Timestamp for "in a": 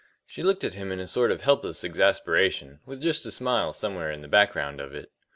0.91-1.05